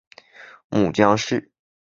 [0.71, 1.51] 母江氏。